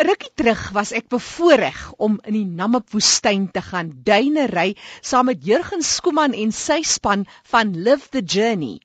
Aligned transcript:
rukkie 0.00 0.30
terug 0.34 0.60
was 0.72 0.90
ek 0.96 1.10
bevoorreg 1.12 1.78
om 2.00 2.14
in 2.24 2.36
die 2.36 2.46
Namib 2.58 2.86
woestyn 2.94 3.42
te 3.52 3.60
gaan 3.64 3.90
duine 4.06 4.46
ry 4.48 4.70
saam 5.04 5.26
met 5.28 5.42
Jurgen 5.44 5.82
Skooman 5.84 6.32
en 6.32 6.54
sy 6.56 6.78
span 6.88 7.26
van 7.52 7.74
Live 7.76 8.08
the 8.14 8.22
Journey. 8.24 8.78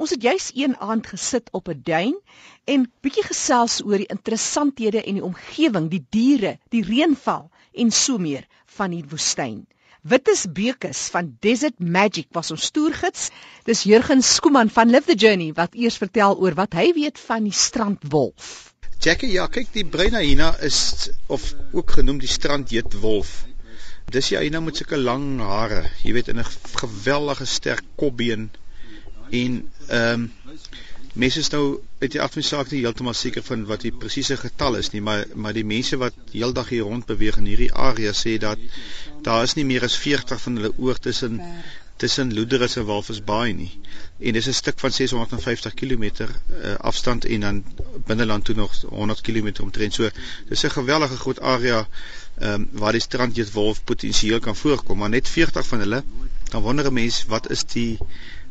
Ons 0.00 0.14
het 0.14 0.24
juis 0.24 0.46
een 0.56 0.78
aand 0.80 1.10
gesit 1.12 1.50
op 1.52 1.68
'n 1.68 1.82
duin 1.84 2.16
en 2.64 2.86
bietjie 3.04 3.26
gesels 3.26 3.82
oor 3.84 4.00
die 4.00 4.08
interessanthede 4.16 5.02
en 5.02 5.20
die 5.20 5.26
omgewing, 5.28 5.90
die 5.92 6.06
diere, 6.08 6.54
die 6.72 6.82
reënval 6.88 7.50
en 7.84 7.90
so 7.90 8.16
meer 8.16 8.48
van 8.78 8.96
die 8.96 9.04
woestyn. 9.10 9.66
Wittes 10.02 10.46
Bekus 10.48 11.08
van 11.12 11.36
Desert 11.40 11.78
Magic 11.78 12.32
was 12.32 12.50
ons 12.50 12.70
toergids. 12.70 13.28
Dis 13.68 13.84
Jurgen 13.84 14.22
Skooman 14.22 14.70
van 14.70 14.88
Live 14.88 15.12
the 15.12 15.18
Journey 15.26 15.52
wat 15.52 15.74
eers 15.74 16.00
vertel 16.00 16.40
oor 16.40 16.54
wat 16.54 16.72
hy 16.72 16.92
weet 16.96 17.18
van 17.28 17.44
die 17.44 17.52
strandwolf. 17.52 18.70
Jackie, 19.00 19.30
ja, 19.32 19.46
kyk 19.48 19.70
die 19.72 19.86
bruin 19.88 20.12
hyena 20.12 20.50
is 20.66 21.08
of 21.32 21.54
ook 21.72 21.94
genoem 21.96 22.18
die 22.20 22.28
strandjeetwolf. 22.28 23.30
Dis 24.12 24.28
die 24.28 24.36
hyena 24.36 24.60
met 24.60 24.76
sulke 24.76 24.98
lang 25.00 25.38
hare, 25.40 25.86
jy 26.04 26.12
weet 26.18 26.28
in 26.28 26.42
'n 26.42 26.50
geweldige 26.82 27.46
sterk 27.48 27.86
kopbeen 27.96 28.50
en 29.30 29.56
ehm 29.88 30.26
um, 30.26 30.32
mense 31.14 31.40
is 31.40 31.48
nou 31.50 31.80
uit 31.98 32.12
die 32.12 32.20
afsien 32.22 32.44
saak 32.46 32.70
nie 32.70 32.82
heeltemal 32.84 33.16
seker 33.18 33.42
van 33.42 33.64
wat 33.66 33.82
die 33.86 33.92
presiese 34.02 34.36
getal 34.36 34.76
is 34.76 34.92
nie, 34.92 35.00
maar 35.00 35.24
maar 35.34 35.56
die 35.56 35.64
mense 35.64 35.96
wat 35.96 36.14
heeldag 36.32 36.68
hier 36.68 36.86
rond 36.86 37.06
beweeg 37.06 37.40
in 37.40 37.48
hierdie 37.50 37.72
area 37.72 38.12
sê 38.12 38.36
dat 38.38 38.58
daar 39.22 39.42
is 39.48 39.56
nie 39.56 39.64
meer 39.64 39.84
as 39.88 39.96
40 39.96 40.40
van 40.44 40.60
hulle 40.60 40.72
oor 40.76 40.98
tussen 40.98 41.40
tussen 42.00 42.34
Loederus 42.34 42.76
en 42.80 42.86
Walvisbaai 42.88 43.52
nie. 43.52 43.70
En 44.18 44.32
dis 44.32 44.46
'n 44.48 44.56
stuk 44.56 44.78
van 44.80 44.92
650 44.92 45.74
km 45.74 46.02
uh, 46.02 46.74
afstand 46.90 47.24
en 47.24 47.40
dan 47.40 47.64
binneland 48.06 48.44
toe 48.44 48.54
nog 48.54 48.72
100 48.80 49.20
km 49.20 49.52
omtrent. 49.62 49.94
So 49.94 50.08
dis 50.48 50.64
'n 50.64 50.70
gewellige 50.70 51.16
groot 51.16 51.40
area 51.40 51.88
ehm 52.38 52.52
um, 52.52 52.68
waar 52.72 52.92
die 52.92 53.00
strandjeetwolf 53.00 53.84
potensieel 53.84 54.40
kan 54.40 54.56
voorkom, 54.56 54.98
maar 54.98 55.08
net 55.08 55.28
40 55.28 55.66
van 55.66 55.78
hulle. 55.78 56.02
Dan 56.50 56.62
wonder 56.62 56.86
'n 56.86 56.92
mens 56.92 57.24
wat 57.24 57.50
is 57.50 57.64
die 57.64 57.98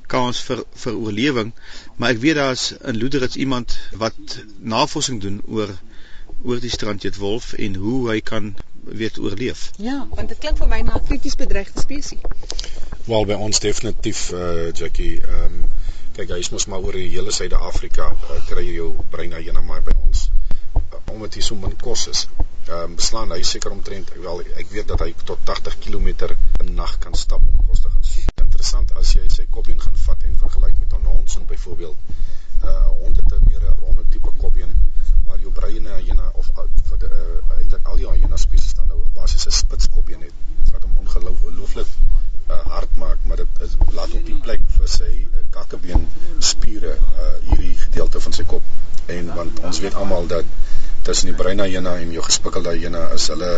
kans 0.07 0.41
vir 0.41 0.63
vir 0.73 0.95
oorlewing? 0.95 1.53
Maar 1.95 2.09
ek 2.09 2.19
weet 2.19 2.35
daar's 2.35 2.71
in 2.71 2.97
Loederus 2.97 3.35
iemand 3.35 3.79
wat 3.91 4.43
navorsing 4.59 5.21
doen 5.21 5.41
oor 5.45 5.77
oor 6.43 6.59
die 6.59 6.69
strandjeetwolf 6.69 7.53
en 7.53 7.75
hoe 7.75 8.09
hy 8.09 8.19
kan 8.21 8.55
weet 8.83 9.19
oorleef. 9.19 9.69
Ja, 9.77 10.07
want 10.15 10.29
dit 10.29 10.37
klink 10.37 10.57
vir 10.57 10.67
my 10.67 10.81
na 10.81 10.95
'n 10.95 11.05
krities 11.05 11.35
bedreigde 11.35 11.79
spesies. 11.79 12.19
Wel 13.09 13.25
by 13.25 13.35
ons 13.41 13.57
definitief 13.63 14.19
uh 14.37 14.69
Jackie, 14.79 15.15
ehm 15.25 15.53
um, 15.53 15.61
kyk 16.13 16.33
hy 16.35 16.37
is 16.43 16.49
mos 16.53 16.67
maar 16.69 16.83
oor 16.85 16.97
die 16.97 17.07
hele 17.09 17.31
Suid-Afrika 17.33 18.09
uh, 18.13 18.35
kry 18.49 18.65
jy 18.67 18.75
jou 18.75 18.89
brein 19.13 19.33
na 19.33 19.63
maar 19.65 19.81
by 19.87 19.95
ons 19.97 20.27
uh, 20.27 20.99
omdat 21.15 21.37
hy 21.39 21.41
so 21.47 21.57
min 21.57 21.73
kos 21.85 22.03
is. 22.11 22.21
Ehm 22.67 22.83
um, 22.83 22.93
beslaan 22.99 23.33
hy 23.33 23.39
seker 23.51 23.73
omtrent 23.73 24.11
wel 24.25 24.43
ek 24.61 24.69
weet 24.75 24.91
dat 24.93 25.01
hy 25.01 25.09
tot 25.31 25.41
80 25.53 25.79
km 25.85 26.09
'n 26.35 26.75
nag 26.81 26.93
kan 27.05 27.17
stap 27.23 27.41
om 27.41 27.57
kos 27.65 27.81
te 27.81 27.89
gaan 27.95 28.05
soek. 28.11 28.29
Interessant 28.45 28.93
as 29.01 29.15
jy 29.17 29.25
sy 29.37 29.47
kopbeen 29.57 29.81
gaan 29.85 29.97
vat 30.05 30.29
en 30.29 30.37
vergelyk 30.43 30.77
met 30.83 30.93
'n 30.99 31.09
hond 31.15 31.31
se 31.31 31.41
byvoorbeeld. 31.53 31.97
Uh 32.61 32.69
'n 32.69 32.95
hond 33.01 33.15
het 33.23 33.33
'n 33.33 33.41
meer 33.49 33.65
'n 33.71 33.79
ronde 33.81 34.05
tipe 34.13 34.31
kopbeen 34.37 34.77
waar 35.25 35.39
jou 35.39 35.51
brein 35.61 35.81
na 35.81 35.97
hyena 35.97 36.29
of 36.35 36.53
vir 36.91 36.97
die 37.01 37.09
uh, 37.09 37.57
eintlik 37.57 37.87
al 37.87 37.97
die 37.97 38.09
hyena 38.13 38.37
spesies 38.37 38.77
dan 38.77 38.87
nou 38.87 39.01
basies 39.17 39.49
'n 39.49 39.57
spitskopbeen 39.63 40.21
het 40.21 40.37
wat 40.71 40.83
hom 40.83 40.93
ongelooflik 41.01 41.89
uh, 42.49 42.59
hard 42.73 42.95
maak, 42.95 43.17
maar 43.23 43.37
dit 43.37 43.61
is 43.65 43.75
laat 43.91 44.13
op 44.13 44.25
die 44.25 44.37
plek 44.45 44.63
vir 44.75 44.91
sy 44.91 45.09
uh, 45.23 45.43
kakkebeen 45.53 46.05
spiere 46.51 46.95
uh, 46.97 47.33
hierdie 47.49 47.75
gedeelte 47.83 48.21
van 48.25 48.35
sy 48.37 48.45
kop 48.53 49.09
en 49.13 49.31
want 49.37 49.58
ons 49.69 49.81
weet 49.85 49.97
almal 50.01 50.27
dat 50.27 50.57
tussen 51.07 51.29
die 51.29 51.35
brein 51.41 51.61
hyena 51.63 51.91
en 52.01 52.11
jou 52.13 52.23
gespikkelde 52.25 52.73
hyena 52.75 53.01
is 53.15 53.27
hulle 53.31 53.49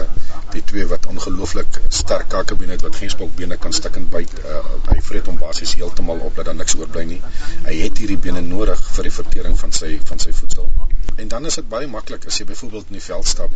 die 0.55 0.61
twee 0.71 0.85
wat 0.91 1.07
ongelooflik 1.11 1.79
sterk 1.99 2.27
kakkebeen 2.33 2.73
het 2.75 2.83
wat 2.85 2.99
geen 2.99 3.13
spokbene 3.13 3.57
kan 3.65 3.75
stik 3.77 3.97
en 3.99 4.07
byt 4.15 4.33
uh, 4.41 4.61
hy 4.89 4.97
vreet 5.07 5.29
hom 5.31 5.39
basies 5.41 5.73
heeltemal 5.79 6.21
op 6.27 6.39
dat 6.39 6.49
daar 6.49 6.57
niks 6.59 6.75
oorbly 6.79 7.05
nie. 7.13 7.21
Hy 7.67 7.77
het 7.79 8.03
hierdie 8.03 8.19
bene 8.27 8.43
nodig 8.47 8.83
vir 8.95 9.09
die 9.09 9.15
vertering 9.19 9.57
van 9.63 9.75
sy 9.79 9.93
van 10.11 10.21
sy 10.23 10.35
voedsel. 10.41 10.69
En 11.15 11.31
dan 11.35 11.47
is 11.49 11.59
dit 11.61 11.71
baie 11.71 11.87
maklik 11.95 12.27
as 12.27 12.41
jy 12.41 12.47
byvoorbeeld 12.51 12.91
in 12.93 12.99
die 12.99 13.07
veld 13.07 13.31
stap 13.35 13.55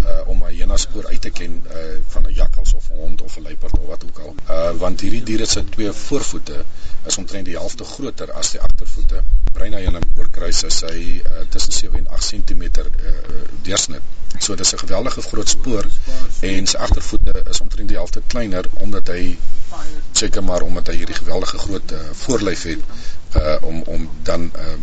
uh, 0.00 0.28
om 0.28 0.42
'n 0.44 0.50
hyena 0.56 0.76
spoor 0.76 1.06
uit 1.06 1.20
te 1.20 1.30
ken 1.30 1.62
uh, 1.66 1.78
van 2.06 2.26
'n 2.26 2.32
jakkals 2.32 2.74
of 2.74 2.90
'n 2.90 2.96
hond 2.96 3.22
of 3.22 3.36
'n 3.36 3.42
luiperd 3.42 3.78
of 3.78 3.86
wat 3.86 4.04
ook 4.04 4.18
al. 4.18 4.34
Uh, 4.48 4.70
want 4.78 5.00
hierdie 5.00 5.22
diere 5.22 5.46
se 5.46 5.64
twee 5.64 5.92
voorvoete 5.92 6.64
is 7.06 7.18
omtrent 7.18 7.44
die 7.44 7.56
helfte 7.56 7.84
groter 7.84 8.32
as 8.32 8.50
die 8.50 8.60
agtervoete. 8.60 9.22
Breina 9.52 9.76
hyena 9.76 9.98
oorkruis 10.16 10.62
is 10.62 10.80
hy 10.80 11.22
uh, 11.24 11.46
tussen 11.48 11.72
7 11.72 11.98
en 11.98 12.08
8 12.08 12.26
cm 12.26 12.62
uh, 12.62 13.14
deursnit. 13.62 14.02
So 14.38 14.54
dis 14.54 14.72
'n 14.72 14.78
geweldige 14.78 15.22
groot 15.22 15.48
spoor 15.48 15.86
en 16.40 16.66
sy 16.66 16.76
agtervoete 16.76 17.44
is 17.50 17.60
omtrent 17.60 17.88
die 17.88 17.96
helfte 17.96 18.22
kleiner 18.26 18.66
omdat 18.72 19.06
hy 19.06 19.38
seker 20.12 20.44
maar 20.44 20.62
omdat 20.62 20.86
hy 20.86 20.96
hierdie 20.96 21.20
geweldige 21.22 21.58
groot 21.58 21.92
uh, 21.92 21.98
voorlyf 22.12 22.62
het 22.62 22.82
uh, 23.36 23.56
om 23.62 23.82
om 23.82 24.08
dan 24.22 24.50
uh, 24.56 24.74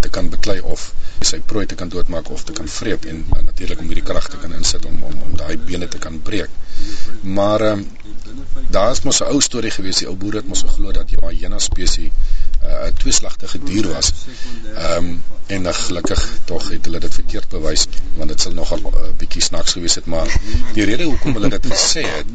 te 0.00 0.08
kan 0.08 0.28
beklei 0.28 0.60
of 0.60 0.92
sy 1.28 1.40
prooi 1.52 1.66
te 1.66 1.74
kan 1.74 1.88
doodmaak 1.92 2.30
of 2.30 2.44
te 2.44 2.52
kan 2.56 2.68
vreet 2.68 3.06
en 3.06 3.24
uh, 3.36 3.42
natuurlik 3.44 3.80
om 3.80 3.90
hierdie 3.92 4.06
krag 4.10 4.28
te 4.32 4.38
kan 4.42 4.54
insit 4.56 4.84
om 4.88 5.02
om 5.08 5.16
om 5.28 5.36
daai 5.36 5.56
bene 5.70 5.88
te 5.88 5.98
kan 5.98 6.20
breek. 6.28 6.50
Maar 7.22 7.60
ehm 7.70 7.78
um, 7.78 7.88
daar 8.70 8.90
is 8.92 9.02
mos 9.02 9.20
'n 9.20 9.32
ou 9.32 9.40
storie 9.40 9.70
gewees, 9.70 9.98
die 10.02 10.08
ou 10.08 10.16
boer 10.16 10.34
het 10.40 10.46
mos 10.48 10.62
geglo 10.62 10.92
dat 10.92 11.08
die 11.08 11.18
hyena 11.20 11.58
spesies 11.58 12.12
uh, 12.64 12.86
'n 12.86 12.94
tweeslagtige 13.02 13.58
dier 13.64 13.88
was. 13.92 14.12
Ehm 14.74 14.96
um, 14.96 15.22
en 15.46 15.66
uh, 15.66 15.72
gelukkig 15.74 16.22
tog 16.44 16.68
het 16.68 16.84
hulle 16.84 17.00
dit 17.00 17.14
verkeerd 17.14 17.48
bewys 17.48 17.86
want 18.16 18.28
dit 18.28 18.40
sal 18.40 18.54
nogal 18.54 18.78
'n 18.78 18.94
uh, 19.02 19.12
bietjie 19.22 19.42
snaaks 19.42 19.72
gewees 19.72 19.94
het, 19.94 20.06
maar 20.06 20.28
die 20.72 20.84
rede 20.84 21.04
hoekom 21.04 21.32
hulle 21.32 21.48
dit 21.48 21.66
gesê 21.66 22.04
het, 22.16 22.26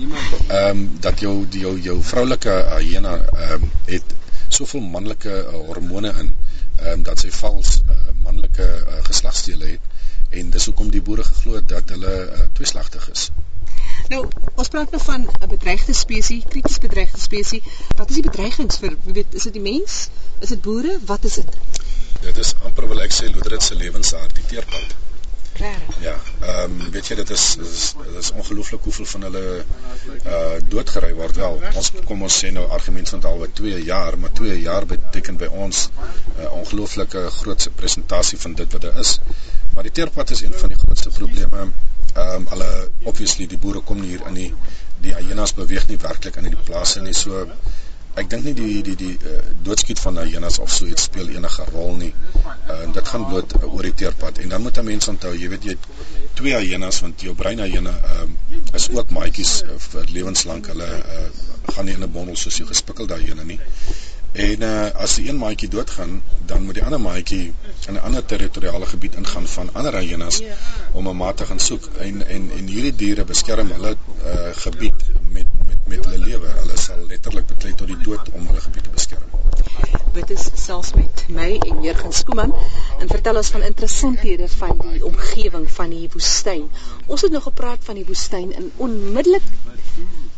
ehm 0.47 0.69
um, 0.69 0.89
dat 0.99 1.19
jou 1.19 1.45
die, 1.49 1.59
jou 1.59 1.79
jou 1.81 1.97
vroulike 2.03 2.55
hyena 2.79 3.17
ehm 3.17 3.53
um, 3.53 3.71
het 3.85 4.15
soveel 4.47 4.81
manlike 4.81 5.29
uh, 5.29 5.53
hormone 5.67 6.13
in 6.19 6.35
ehm 6.75 6.91
um, 6.91 7.03
dat 7.03 7.19
sy 7.19 7.31
vals 7.31 7.81
uh, 7.89 7.97
manlike 8.23 8.65
uh, 8.65 9.01
geslagsdele 9.09 9.65
het 9.75 10.39
en 10.39 10.49
dis 10.49 10.65
hoekom 10.65 10.89
die 10.91 11.01
boere 11.01 11.23
geglo 11.23 11.55
het 11.55 11.67
dat 11.69 11.89
hulle 11.89 12.15
uh, 12.25 12.47
tweeslagtig 12.53 13.09
is. 13.11 13.29
Nou, 14.11 14.21
ons 14.55 14.69
praat 14.73 14.91
nou 14.91 15.01
van 15.03 15.27
'n 15.27 15.49
bedreigde 15.49 15.93
spesies, 15.93 16.43
krities 16.49 16.77
bedreigde 16.77 17.21
spesies. 17.21 17.63
Wat 17.95 18.09
is 18.09 18.19
die 18.19 18.27
bedreigings 18.27 18.77
vir 18.83 18.97
weet 19.03 19.33
is 19.33 19.47
dit 19.47 19.53
die 19.53 19.61
mens? 19.61 20.09
Is 20.39 20.49
dit 20.49 20.61
boere? 20.61 20.99
Wat 21.05 21.23
is 21.23 21.33
dit? 21.33 21.57
Dit 22.21 22.37
is 22.37 22.53
amper 22.67 22.87
wil 22.87 23.01
ek 23.01 23.13
sê 23.13 23.31
loederit 23.31 23.63
se 23.63 23.75
lewensaard, 23.75 24.35
die 24.35 24.45
teerpad. 24.45 24.95
Regtig? 25.55 26.01
Ja, 26.01 26.15
ehm 26.41 26.71
um, 26.81 26.91
weet 26.91 27.07
jy 27.07 27.15
dit 27.15 27.29
is 27.29 27.43
dit 27.55 27.67
is, 27.67 27.93
is 28.19 28.31
ongelooflik 28.31 28.83
hoeveel 28.83 29.05
van 29.11 29.21
hulle 29.27 29.43
uh 30.25 30.55
doodgery 30.73 31.13
word 31.19 31.39
wel. 31.39 31.61
Ons 31.81 31.91
kom 32.09 32.25
ons 32.27 32.39
sê 32.43 32.51
nou 32.55 32.65
argument 32.77 33.13
van 33.13 33.23
alwe 33.29 33.47
2 33.59 33.79
jaar, 33.87 34.17
maar 34.19 34.33
2 34.39 34.57
jaar 34.65 34.87
beteken 34.89 35.39
by 35.43 35.49
ons 35.65 35.85
'n 35.87 36.41
uh, 36.43 36.51
ongelooflike 36.59 37.23
groot 37.37 37.69
presentasie 37.75 38.39
van 38.45 38.57
dit 38.61 38.77
wat 38.77 38.81
daar 38.87 38.99
is. 39.05 39.19
Maar 39.73 39.87
die 39.87 39.95
teerpad 40.01 40.35
is 40.35 40.41
een 40.41 40.59
van 40.63 40.75
die 40.75 40.81
grootste 40.83 41.09
probleme. 41.19 41.67
Ehm 42.13 42.35
um, 42.35 42.47
hulle 42.51 42.69
obviously 43.03 43.47
die 43.47 43.61
boere 43.67 43.79
kom 43.91 44.01
hier 44.01 44.27
in 44.27 44.41
die 44.41 44.51
die 45.07 45.15
hyenas 45.15 45.53
beweeg 45.53 45.87
nie 45.87 46.01
werklik 46.03 46.35
in 46.35 46.51
die 46.51 46.63
plase 46.67 47.01
nie. 47.01 47.13
So 47.13 47.47
ek 48.21 48.29
dink 48.31 48.45
nie 48.47 48.53
die 48.57 48.81
die 48.87 48.95
die 49.01 49.15
uh, 49.31 49.39
doodskiet 49.67 49.99
van 49.99 50.19
hyenas 50.23 50.59
of 50.63 50.71
so 50.71 50.87
iets 50.91 51.07
speel 51.09 51.29
enige 51.35 51.65
rol 51.71 51.95
nie. 51.99 52.13
Uh, 52.45 52.81
en 52.85 52.95
dit 52.95 53.11
gaan 53.13 53.27
bloot 53.27 53.55
uh, 53.59 53.73
oor 53.73 53.87
die 53.89 53.93
teerpad 54.03 54.39
en 54.43 54.49
dan 54.53 54.61
moet 54.61 54.77
'n 54.77 54.85
mens 54.91 55.07
onthou, 55.13 55.33
jy 55.35 55.49
weet 55.49 55.67
jy 55.71 55.77
twee 56.39 56.55
hyenas 56.55 57.01
want 57.03 57.21
jou 57.21 57.35
brein 57.35 57.59
ehm 57.59 57.87
um, 57.87 58.37
is 58.73 58.89
ook 58.89 59.11
maatjies 59.19 59.61
uh, 59.63 59.79
vir 59.89 60.11
lewenslank. 60.17 60.67
Hulle 60.67 60.89
uh, 60.97 61.27
gaan 61.73 61.85
nie 61.85 61.93
in 61.93 62.03
'n 62.03 62.11
bondel 62.11 62.35
soos 62.35 62.57
jou 62.57 62.67
gespikkelde 62.67 63.19
hyena 63.21 63.43
nie. 63.43 63.59
En 64.35 64.61
uh, 64.67 64.87
as 64.99 65.13
die 65.15 65.29
een 65.29 65.37
maatjie 65.39 65.69
doodgaan, 65.71 66.17
dan 66.45 66.65
moet 66.65 66.75
die 66.75 66.83
ander 66.83 66.99
maatjie 66.99 67.53
in 67.87 67.93
'n 67.93 68.01
ander 68.07 68.25
territoriale 68.25 68.85
gebied 68.85 69.15
ingaan 69.15 69.47
van 69.47 69.69
ander 69.73 69.95
hyenas 69.97 70.41
om 70.91 71.07
'n 71.07 71.15
maat 71.17 71.37
te 71.37 71.45
gaan 71.45 71.59
soek. 71.59 71.85
En 72.07 72.27
en 72.27 72.51
en 72.57 72.67
hierdie 72.67 72.95
diere 72.95 73.23
beskerm 73.23 73.71
hulle 73.71 73.95
uh, 74.25 74.49
gebied 74.63 75.05
met 75.31 75.47
met 75.85 76.05
hulle 76.05 76.17
lewe. 76.17 76.47
Hulle 76.59 76.77
sal 76.77 77.05
letterlik 77.07 77.47
beklei 77.47 77.73
tot 77.75 77.87
die 77.87 78.01
dood 78.03 78.31
om 78.31 78.47
hulle 78.47 78.61
gebied 78.61 78.83
te 78.83 78.89
beskerm. 78.89 79.29
Selfs 80.65 80.93
met 80.97 81.23
my 81.29 81.47
en 81.69 81.81
Jurgen 81.85 82.13
Skooman 82.19 82.53
en 82.99 83.09
vertel 83.11 83.37
ons 83.41 83.49
van 83.53 83.65
interessanthede 83.67 84.47
van 84.49 84.79
die 84.81 85.03
omgewing 85.05 85.67
van 85.71 85.91
die 85.93 86.07
woestyn. 86.13 86.63
Ons 87.05 87.25
het 87.25 87.35
nou 87.35 87.41
gepraat 87.43 87.83
van 87.85 87.99
die 87.99 88.05
woestyn 88.07 88.53
en 88.57 88.71
onmiddellik 88.87 89.45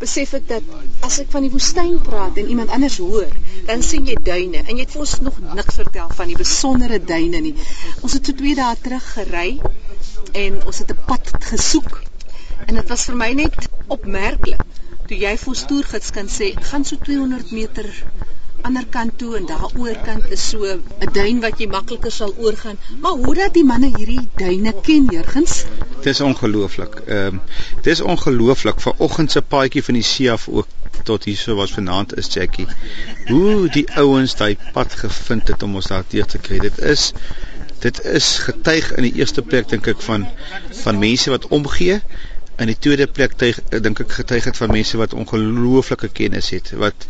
besef 0.02 0.34
ek 0.38 0.50
dat 0.50 0.74
as 1.08 1.22
ek 1.24 1.32
van 1.36 1.48
die 1.48 1.54
woestyn 1.54 1.96
praat 2.10 2.42
en 2.42 2.52
iemand 2.52 2.76
anders 2.76 3.00
hoor, 3.04 3.32
dan 3.70 3.86
sien 3.88 4.10
jy 4.12 4.18
duine 4.30 4.66
en 4.66 4.74
jy 4.76 4.84
het 4.84 4.98
vir 4.98 5.06
ons 5.06 5.16
nog 5.30 5.40
niks 5.48 5.80
vertel 5.80 6.12
van 6.20 6.34
die 6.34 6.40
besondere 6.44 7.00
duine 7.14 7.42
nie. 7.48 7.56
Ons 8.02 8.18
het 8.20 8.28
so 8.28 8.42
2 8.44 8.60
dae 8.60 8.76
terug 8.84 9.08
gery 9.16 9.48
en 10.44 10.60
ons 10.66 10.84
het 10.84 10.92
'n 10.92 11.08
pad 11.08 11.32
gesoek 11.54 12.02
en 12.68 12.76
dit 12.76 12.90
was 12.92 13.08
vir 13.08 13.18
my 13.24 13.32
net 13.44 13.70
opmerklik 13.88 14.68
toe 15.08 15.18
jy 15.24 15.38
vir 15.40 15.56
stoergids 15.56 16.12
kan 16.16 16.28
sê 16.38 16.52
gaan 16.70 16.86
so 16.88 17.00
200 17.10 17.52
meter 17.56 17.88
ander 18.62 18.86
kant 18.90 19.18
toe 19.18 19.36
en 19.38 19.46
daaroor 19.46 19.98
kant 20.06 20.32
is 20.32 20.50
so 20.50 20.66
'n 20.66 21.12
duin 21.14 21.40
wat 21.40 21.60
jy 21.60 21.68
makliker 21.68 22.12
sal 22.12 22.34
oorgaan. 22.38 22.78
Maar 23.02 23.12
hoe 23.12 23.36
dat 23.36 23.54
die 23.54 23.64
manne 23.64 23.92
hierdie 23.98 24.28
duine 24.36 24.74
ken, 24.82 25.06
Jurgens? 25.12 25.66
Dit 25.98 26.06
is 26.14 26.22
ongelooflik. 26.22 26.96
Ehm 27.06 27.26
um, 27.26 27.42
dit 27.76 27.94
is 27.94 28.02
ongelooflik. 28.02 28.80
Vanoggend 28.80 29.32
se 29.32 29.42
paadjie 29.42 29.84
van 29.84 29.94
die 29.94 30.04
see 30.04 30.32
af 30.32 30.48
ook 30.48 30.68
tot 31.04 31.24
hier 31.24 31.38
so 31.38 31.56
was 31.56 31.74
vanaand 31.74 32.18
is 32.18 32.34
Jackie. 32.34 32.68
Hoe 33.28 33.70
die 33.70 33.86
ouens 33.96 34.36
daai 34.36 34.58
pad 34.74 34.94
gevind 34.94 35.48
het 35.48 35.64
om 35.64 35.76
ons 35.76 35.88
daar 35.88 36.08
teer 36.08 36.26
te 36.26 36.38
kry. 36.38 36.60
Dit 36.60 36.80
is 36.80 37.12
dit 37.80 38.04
is 38.06 38.38
getuig 38.38 38.94
in 38.96 39.06
die 39.06 39.14
eerste 39.22 39.42
plek 39.42 39.70
dink 39.70 39.88
ek 39.88 40.02
van 40.02 40.26
van 40.84 41.00
mense 41.00 41.30
wat 41.30 41.48
omgee 41.48 42.02
in 42.58 42.72
die 42.72 42.78
tweede 42.80 43.08
plek 43.08 43.36
tuig 43.38 43.60
dink 43.70 44.00
ek 44.02 44.16
getuig 44.20 44.48
het 44.50 44.58
van 44.58 44.72
mense 44.74 44.98
wat 44.98 45.14
ongelooflike 45.14 46.10
kennis 46.20 46.50
het 46.56 46.72
wat 46.82 47.06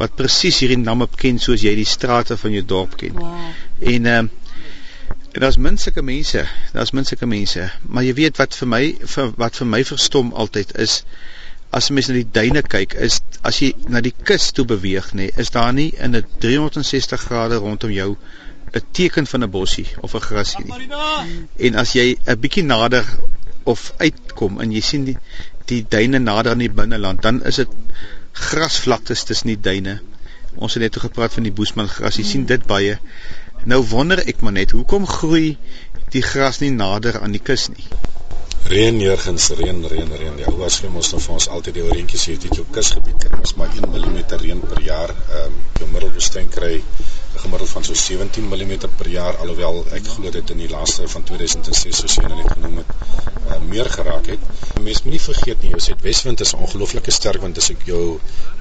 wat 0.00 0.16
presies 0.16 0.60
hierdie 0.60 0.80
naam 0.80 1.04
op 1.06 1.16
ken 1.16 1.40
soos 1.40 1.64
jy 1.64 1.72
die 1.78 1.88
strate 1.88 2.36
van 2.40 2.52
jou 2.56 2.64
dorp 2.64 2.96
ken. 3.00 3.16
Wow. 3.16 3.48
En 3.94 4.12
ehm 4.14 4.30
en 5.30 5.44
daar's 5.44 5.60
min 5.62 5.76
sulke 5.78 6.02
mense, 6.02 6.42
daar's 6.74 6.90
min 6.90 7.04
sulke 7.06 7.26
mense, 7.26 7.68
maar 7.86 8.02
jy 8.02 8.14
weet 8.18 8.40
wat 8.40 8.56
vir 8.58 8.68
my 8.68 8.80
vir 9.12 9.28
wat 9.38 9.60
vir 9.60 9.68
my 9.70 9.80
verstom 9.86 10.32
altyd 10.44 10.74
is 10.84 11.04
as 11.70 11.86
jy 11.86 11.94
mens 11.94 12.08
na 12.10 12.16
die 12.16 12.30
duine 12.38 12.62
kyk 12.66 12.96
is 13.06 13.20
as 13.46 13.60
jy 13.62 13.70
na 13.94 14.02
die 14.02 14.14
kus 14.30 14.48
toe 14.56 14.64
beweeg 14.66 15.12
nê, 15.14 15.28
nee, 15.28 15.34
is 15.38 15.52
daar 15.54 15.72
nie 15.72 15.92
in 16.02 16.16
'n 16.18 16.24
360 16.42 17.26
grade 17.28 17.60
rondom 17.62 17.92
jou 17.94 18.16
'n 18.74 18.82
teken 18.92 19.26
van 19.26 19.44
'n 19.44 19.50
bossie 19.50 19.86
of 20.00 20.14
'n 20.14 20.26
grasie 20.26 20.64
nie. 20.64 20.90
En 21.68 21.74
as 21.74 21.92
jy 21.92 22.16
'n 22.26 22.40
bietjie 22.40 22.64
nader 22.64 23.06
of 23.64 23.92
uitkom 24.30 24.62
en 24.62 24.72
jy 24.72 24.82
sien 24.84 25.04
die 25.08 25.18
die 25.70 25.82
duine 25.86 26.18
nader 26.18 26.54
aan 26.54 26.64
die 26.64 26.72
binneland, 26.72 27.22
dan 27.22 27.44
is 27.46 27.60
dit 27.62 27.74
grasvlaktes 28.34 29.22
tussen 29.28 29.52
die 29.52 29.60
duine. 29.60 30.00
Ons 30.58 30.74
het 30.74 30.82
net 30.82 30.96
gepraat 30.98 31.36
van 31.36 31.46
die 31.46 31.52
Boesman 31.54 31.86
gras. 31.88 32.18
Jy 32.18 32.24
sien 32.26 32.46
dit 32.46 32.64
baie. 32.66 32.96
Nou 33.70 33.78
wonder 33.92 34.18
ek 34.26 34.42
maar 34.42 34.56
net, 34.56 34.74
hoekom 34.74 35.06
groei 35.06 35.56
die 36.10 36.24
gras 36.26 36.58
nie 36.58 36.72
nader 36.74 37.20
aan 37.20 37.36
die 37.36 37.42
kus 37.42 37.68
nie? 37.70 37.86
Reën 38.70 38.96
neergens, 38.98 39.46
reën, 39.60 39.78
reën, 39.92 40.10
reën. 40.10 40.34
Die 40.40 40.48
ou 40.50 40.56
was 40.58 40.80
vir 40.82 40.90
ons 40.90 41.12
nou 41.14 41.20
vir 41.22 41.36
ons 41.38 41.48
altyd 41.54 41.78
die 41.78 41.86
oorentjies 41.86 42.26
het 42.32 42.48
dit 42.48 42.58
jou 42.58 42.66
kusgebied 42.74 43.22
kry 43.22 43.38
ons 43.38 43.54
maar 43.60 43.70
1 43.78 43.86
mm 43.94 44.18
reën 44.42 44.66
per 44.72 44.82
jaar. 44.86 45.14
Ehm 45.14 45.54
um, 45.54 45.62
jou 45.78 45.88
middelwoestyn 45.94 46.50
kry 46.50 46.80
gemiddeld 47.42 47.70
van 47.70 47.84
so 47.84 47.94
17 47.94 48.48
mm 48.48 48.72
per 49.00 49.08
jaar 49.08 49.36
alhoewel 49.44 49.78
ek 49.98 50.06
glo 50.14 50.30
dit 50.36 50.50
in 50.54 50.62
die 50.62 50.68
laaste 50.72 51.08
van 51.14 51.24
2006 51.30 52.00
soos 52.02 52.16
jy 52.18 52.24
nou 52.28 52.38
net 52.40 52.52
genoem 52.52 52.80
het 52.80 52.90
uh, 53.50 53.58
meer 53.72 53.90
geraak 53.96 54.30
het. 54.32 54.48
Mense 54.80 55.04
moenie 55.04 55.22
vergeet 55.26 55.62
nie, 55.64 55.70
jy 55.74 55.80
sê 55.86 55.96
Weswind 56.06 56.44
is 56.46 56.54
'n 56.54 56.64
ongelooflike 56.66 57.14
sterk 57.18 57.44
wind 57.44 57.60
as 57.62 57.70
ek 57.74 57.86
jou 57.92 58.02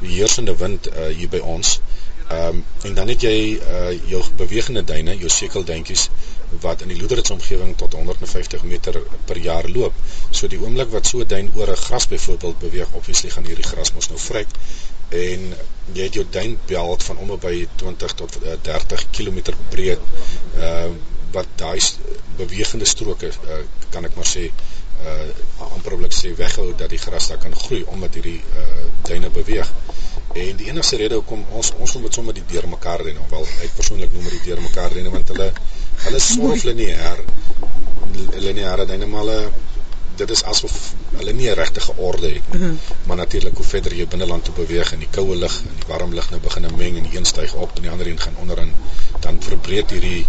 heersende 0.01 0.55
wind 0.63 0.89
uh, 0.91 1.09
hier 1.19 1.31
by 1.35 1.41
ons. 1.55 1.79
Ehm 2.29 2.59
um, 2.59 2.63
en 2.87 2.93
dan 3.01 3.07
het 3.09 3.23
jy 3.25 3.37
uh, 3.57 3.93
jou 4.09 4.21
bewegende 4.41 4.83
duine, 4.93 5.17
jou 5.17 5.29
sekelduintjies 5.35 6.09
wat 6.65 6.81
in 6.85 6.93
die 6.93 6.99
Loederits 6.99 7.33
omgewing 7.37 7.75
tot 7.77 7.97
150 7.97 8.63
meter 8.73 9.01
per 9.25 9.37
jaar 9.49 9.69
loop. 9.77 9.97
So 10.31 10.47
die 10.47 10.61
oomblik 10.61 10.93
wat 10.93 11.09
so 11.09 11.25
'n 11.25 11.27
duin 11.35 11.51
oor 11.55 11.73
'n 11.73 11.83
gras 11.87 12.07
byvoorbeeld 12.07 12.59
beweeg, 12.67 12.93
obviously 13.01 13.29
gaan 13.29 13.49
hierdie 13.49 13.69
gras 13.71 13.93
mos 13.93 14.09
nou 14.13 14.19
vryk 14.29 14.57
en 15.09 15.45
jy 15.93 16.03
het 16.05 16.13
jou 16.19 16.25
duinbelt 16.29 17.03
van 17.03 17.17
om 17.17 17.31
by 17.41 17.53
20 17.81 18.13
tot 18.21 18.37
30 18.61 18.91
uh, 18.91 19.07
km 19.11 19.55
breed 19.69 20.11
uh 20.57 20.89
wat 21.29 21.45
daai 21.61 21.77
bewegende 22.37 22.85
stroke 22.89 23.27
uh, 23.29 23.57
kan 23.93 24.05
ek 24.07 24.15
maar 24.17 24.25
sê 24.25 24.47
uh 24.49 25.27
amperlik 25.75 26.13
sê 26.17 26.31
weghou 26.37 26.71
dat 26.77 26.89
die 26.89 27.01
gras 27.01 27.27
daar 27.29 27.41
kan 27.43 27.53
groei 27.55 27.83
omdat 27.93 28.17
hierdie 28.17 28.39
uh 28.61 28.87
duine 29.09 29.29
beweeg. 29.29 29.69
En 30.33 30.57
die 30.57 30.67
enigste 30.69 30.97
rede 31.01 31.19
hoekom 31.21 31.45
ons 31.57 31.71
ons 31.77 31.93
noem 31.93 32.07
dit 32.07 32.17
sommer 32.17 32.35
die 32.37 32.45
deurmekaar 32.51 33.01
renne, 33.05 33.29
wel 33.29 33.45
ek 33.65 33.77
persoonlik 33.77 34.11
noem 34.13 34.27
dit 34.29 34.49
deurmekaar 34.49 34.91
renne 34.97 35.13
want 35.13 35.31
hulle 35.33 35.51
hulle 36.05 36.19
sorf 36.25 36.65
lineêr 36.69 37.23
lineêre 38.43 38.85
duine 38.89 39.07
maar 39.09 39.25
hulle 39.25 39.39
dit 40.21 40.29
is 40.35 40.43
asof 40.51 40.75
hulle 41.17 41.33
nie 41.33 41.49
'n 41.49 41.57
regte 41.59 41.81
orde 41.95 42.27
het 42.27 42.51
nie. 42.51 42.59
Mm 42.59 42.65
-hmm. 42.65 42.79
Maar 43.07 43.17
natuurlik 43.17 43.55
hoe 43.57 43.65
verder 43.65 43.95
jy 43.95 44.07
binneland 44.07 44.43
toe 44.45 44.53
beweeg 44.53 44.91
en 44.93 44.99
die 44.99 45.11
koue 45.11 45.35
lug 45.35 45.55
en 45.61 45.75
die 45.79 45.87
warm 45.87 46.13
lug 46.13 46.29
nou 46.29 46.41
begin 46.41 46.67
meng 46.77 46.97
en 46.97 47.03
die 47.09 47.17
een 47.17 47.25
styg 47.25 47.53
op 47.53 47.75
en 47.75 47.81
die 47.81 47.91
ander 47.91 48.07
een 48.07 48.19
gaan 48.19 48.35
onderin, 48.39 48.73
dan 49.19 49.41
verbreek 49.43 49.89
hierdie 49.89 50.25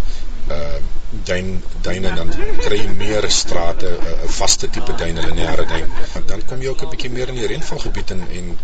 uh 0.49 0.79
duin 1.23 1.63
duine 1.81 2.07
en 2.07 2.15
dan 2.15 2.29
kry 2.57 2.77
jy 2.77 2.91
meer 2.97 3.25
strate, 3.31 3.87
'n 3.87 4.07
uh, 4.07 4.29
vaste 4.39 4.69
tipe 4.69 4.93
duin, 4.95 5.15
hulle 5.15 5.33
lineêre 5.33 5.65
duin. 5.65 5.89
En 6.13 6.23
dan 6.25 6.45
kom 6.45 6.61
jy 6.61 6.67
ook 6.67 6.81
'n 6.81 6.89
bietjie 6.89 7.09
meer 7.09 7.27
in 7.27 7.35
die 7.35 7.47
reënvalgebied 7.47 8.11
en 8.11 8.21
en 8.39 8.57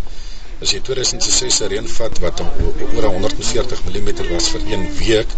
as 0.61 0.71
jy 0.71 0.79
2006 0.81 1.55
se 1.55 1.67
reën 1.67 1.87
vat 1.87 2.19
wat 2.19 2.41
oor 2.41 3.03
140 3.03 3.83
mm 3.83 4.09
was 4.29 4.49
vir 4.49 4.61
een 4.71 4.87
week, 4.97 5.35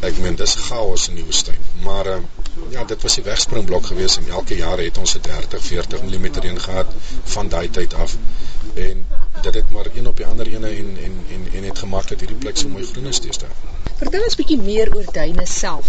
ek 0.00 0.18
meen 0.18 0.36
dis 0.36 0.54
chaos 0.54 1.08
in 1.08 1.20
die 1.20 1.24
woestyn. 1.24 1.60
Maar 1.84 2.06
uh, 2.06 2.16
ja, 2.68 2.84
dit 2.84 3.02
was 3.02 3.14
die 3.14 3.24
wegspringblok 3.24 3.86
geweest 3.86 4.16
en 4.16 4.28
elke 4.28 4.56
jaar 4.56 4.78
het 4.78 4.98
ons 4.98 5.14
'n 5.14 5.20
30, 5.20 5.64
40 5.64 6.02
mm 6.02 6.24
reën 6.32 6.60
gehad 6.60 6.94
van 7.22 7.48
daai 7.48 7.70
tyd 7.70 7.94
af. 7.94 8.16
En 8.74 9.06
dit 9.42 9.54
het 9.54 9.70
maar 9.70 9.86
een 9.94 10.08
op 10.08 10.16
die 10.16 10.26
ander 10.26 10.46
ene 10.46 10.68
en 10.68 10.96
en 11.04 11.24
en 11.34 11.52
en 11.52 11.64
het 11.64 11.78
gemaak 11.78 12.08
dat 12.08 12.18
hierdie 12.20 12.38
plek 12.38 12.56
so 12.56 12.68
mooi 12.68 12.84
groen 12.84 13.06
is 13.06 13.20
daar. 13.38 13.56
Vertel 14.00 14.22
ons 14.24 14.36
bietjie 14.38 14.56
meer 14.56 14.88
oor 14.96 15.08
duine 15.12 15.42
self. 15.44 15.88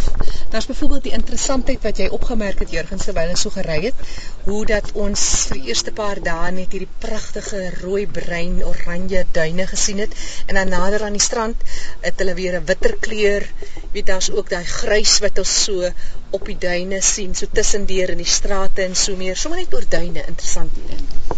Daar's 0.51 0.65
byvoorbeeld 0.67 1.05
die 1.05 1.13
interessantheid 1.15 1.85
wat 1.87 2.01
jy 2.01 2.09
opgemerk 2.17 2.59
het 2.59 2.73
Jurgens 2.75 3.05
terwyl 3.07 3.31
ons 3.31 3.45
so 3.45 3.53
gery 3.55 3.77
het, 3.85 4.01
hoe 4.47 4.65
dat 4.67 4.89
ons 5.03 5.23
vir 5.47 5.61
die 5.61 5.71
eerste 5.71 5.93
paar 5.95 6.19
dae 6.25 6.49
net 6.57 6.75
hierdie 6.75 6.89
pragtige 7.05 7.61
rooi 7.77 8.03
bruin 8.19 8.59
oranje 8.67 9.23
duine 9.37 9.69
gesien 9.71 10.03
het 10.03 10.17
en 10.49 10.59
dan 10.59 10.75
nader 10.75 11.07
aan 11.07 11.15
die 11.15 11.23
strand 11.23 11.63
het 12.03 12.19
hulle 12.19 12.35
weer 12.41 12.59
'n 12.59 12.67
witter 12.73 12.97
kleur. 13.07 13.47
Jy 13.77 13.87
weet 13.95 14.11
daar's 14.11 14.31
ook 14.35 14.51
daai 14.51 14.65
grys 14.65 15.17
wat 15.23 15.39
ons 15.45 15.57
so 15.63 15.93
op 16.35 16.45
die 16.51 16.59
duine 16.67 16.99
sien, 17.15 17.35
so 17.35 17.47
tussendeur 17.59 18.11
in 18.11 18.25
die 18.25 18.33
strate 18.37 18.83
en 18.89 18.95
so 18.95 19.15
meer. 19.15 19.37
Sommige 19.37 19.63
net 19.63 19.79
oor 19.79 19.87
duine 19.99 20.27
interessant 20.27 20.83
hier. 20.83 21.30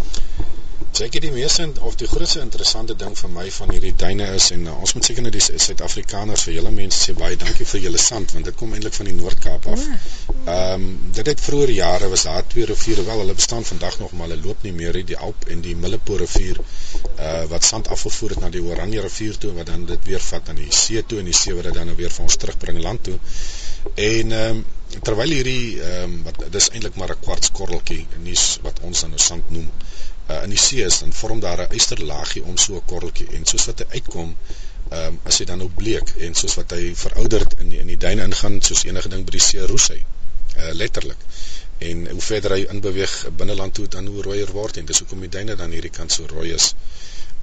Seker 0.94 1.24
die 1.24 1.32
meeste 1.34 1.64
of 1.90 1.96
die 1.98 2.08
grootste 2.08 2.42
interessante 2.44 2.94
ding 3.02 3.16
vir 3.18 3.30
my 3.36 3.44
van 3.56 3.72
hierdie 3.74 3.94
duine 4.02 4.28
is 4.38 4.52
en 4.54 4.68
uh, 4.70 4.74
ons 4.86 4.92
moet 4.94 5.08
seker 5.08 5.26
net 5.26 5.34
die 5.34 5.42
Suid-Afrikaners 5.42 6.44
vir 6.46 6.54
julle 6.60 6.74
mense 6.76 7.00
sê 7.08 7.16
baie 7.18 7.38
dankie 7.44 7.66
vir 7.72 7.82
julle 7.88 8.02
sand 8.04 8.36
want 8.36 8.46
dit 8.50 8.58
kom 8.60 8.76
eintlik 8.78 8.94
van 9.00 9.10
die 9.10 9.16
Noord-Kaap 9.18 9.66
af. 9.74 9.86
Ehm 9.86 10.76
um, 10.76 10.86
dit 11.18 11.32
het 11.32 11.42
vroeër 11.46 11.74
jare 11.78 12.10
was 12.12 12.26
daar 12.28 12.46
twee 12.52 12.68
riviere 12.70 13.06
wel 13.08 13.24
hulle 13.24 13.38
bestaan 13.40 13.66
vandag 13.72 13.98
nog 14.04 14.14
maar 14.20 14.30
hulle 14.30 14.46
loop 14.46 14.68
nie 14.68 14.76
meer 14.82 15.00
die 15.14 15.18
Alp 15.30 15.48
en 15.56 15.66
die 15.66 15.74
Millepo 15.86 16.20
rivier 16.22 16.62
uh 16.62 17.32
wat 17.56 17.66
sand 17.72 17.90
afgevoer 17.98 18.36
het 18.36 18.46
na 18.46 18.52
die 18.58 18.62
Oranje 18.62 19.02
rivier 19.08 19.42
toe 19.46 19.56
wat 19.58 19.72
dan 19.74 19.88
dit 19.90 20.08
weer 20.12 20.22
vat 20.28 20.54
aan 20.54 20.62
die 20.62 20.70
see 20.84 21.02
toe 21.02 21.24
en 21.24 21.32
die 21.32 21.38
see 21.42 21.58
wat 21.58 21.72
dit 21.72 21.80
dan 21.80 21.90
nou 21.90 21.98
weer 22.04 22.14
vir 22.14 22.28
ons 22.28 22.38
terugbring 22.46 22.82
land 22.86 23.04
toe. 23.10 23.18
En 24.12 24.38
ehm 24.44 24.62
um, 24.62 24.64
terwyl 25.02 25.34
hierdie 25.40 25.82
ehm 25.82 26.04
um, 26.04 26.16
wat 26.30 26.46
dis 26.60 26.70
eintlik 26.70 27.02
maar 27.02 27.18
'n 27.18 27.26
kwartskorreltjie 27.26 28.06
nuus 28.30 28.46
wat 28.70 28.86
ons 28.92 29.06
dan 29.08 29.18
nou 29.18 29.26
sand 29.32 29.50
noem 29.58 29.70
uh, 30.30 30.44
in 30.44 30.54
die 30.54 30.62
see 30.66 30.84
is, 30.86 31.00
dan 31.00 31.14
vorm 31.14 31.40
daar 31.44 31.62
'n 31.64 31.76
ysterlaagie 31.80 32.44
om 32.44 32.58
so 32.58 32.76
'n 32.76 32.86
korreltjie 32.92 33.28
en 33.38 33.46
soos 33.46 33.66
wat 33.70 33.80
hy 33.80 33.88
uitkom, 33.98 34.36
ehm 34.90 35.08
um, 35.08 35.20
as 35.24 35.38
hy 35.40 35.46
dan 35.50 35.58
nou 35.64 35.70
bleek 35.82 36.14
en 36.28 36.36
soos 36.42 36.56
wat 36.60 36.72
hy 36.72 36.94
verouderd 36.96 37.56
in 37.60 37.70
die, 37.70 37.80
in 37.80 37.88
die 37.88 37.98
duine 37.98 38.24
ingaan, 38.30 38.62
soos 38.62 38.84
enige 38.84 39.10
ding 39.10 39.26
by 39.26 39.36
die 39.38 39.46
see 39.50 39.66
roes 39.72 39.88
hy. 39.94 40.00
Uh, 40.58 40.70
letterlik. 40.82 41.18
En 41.90 42.08
hoe 42.10 42.22
verder 42.22 42.52
hy 42.52 42.66
inbeweeg 42.76 43.14
binneland 43.40 43.74
toe, 43.74 43.88
dan 43.88 44.06
hoe 44.06 44.22
rooier 44.22 44.52
word 44.52 44.78
en 44.78 44.86
dis 44.86 45.00
hoekom 45.04 45.20
die 45.26 45.34
duine 45.36 45.56
dan 45.56 45.72
hierdie 45.72 45.92
kant 46.00 46.12
so 46.12 46.28
rooi 46.36 46.52
is. 46.54 46.74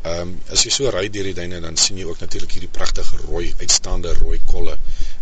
Ehm 0.03 0.21
um, 0.21 0.37
as 0.57 0.65
jy 0.65 0.71
so 0.77 0.91
ry 0.95 1.09
deur 1.13 1.27
die 1.29 1.37
duine 1.43 1.61
dan 1.61 1.77
sien 1.77 1.99
jy 2.01 2.07
ook 2.09 2.21
natuurlik 2.25 2.53
hierdie 2.57 2.75
pragtige 2.79 3.17
rooi 3.27 3.55
uitstaande 3.61 4.15
rooi 4.23 4.41
kolle. 4.53 4.79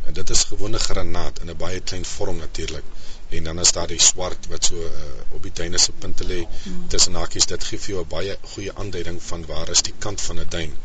En 0.07 0.15
dit 0.21 0.31
is 0.31 0.45
gewone 0.53 0.79
granaat 0.79 1.41
in 1.43 1.51
'n 1.51 1.57
baie 1.65 1.81
klein 1.81 2.05
vorm 2.05 2.39
natuurlik 2.45 2.85
en 3.29 3.45
dan 3.45 3.61
is 3.61 3.73
daar 3.73 3.87
die 3.87 4.01
swart 4.01 4.47
wat 4.47 4.65
so 4.65 4.75
uh, 4.75 5.37
op 5.37 5.43
die 5.43 5.53
duine 5.53 5.79
se 5.79 5.93
punte 5.93 6.25
lê 6.25 6.41
mm. 6.47 6.89
tussen 6.89 7.15
hakies 7.15 7.47
dit 7.47 7.65
gee 7.71 7.79
vir 7.79 7.95
jou 7.95 8.05
'n 8.05 8.09
baie 8.15 8.37
goeie 8.55 8.75
aanduiding 8.75 9.23
van 9.23 9.47
waar 9.47 9.69
is 9.77 9.83
die 9.83 9.95
kant 10.07 10.21
van 10.21 10.41
'n 10.41 10.49
duin. 10.49 10.77